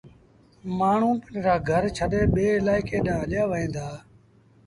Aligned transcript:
مآڻهوٚݩ 0.77 1.21
پنڊرآ 1.23 1.55
گھر 1.69 1.83
ڇڏي 1.97 2.21
ٻي 2.33 2.45
الآئيڪي 2.59 2.97
ڏآنهن 3.05 3.19
هليآوهيݩ 3.23 3.73
دآ۔ 3.75 3.87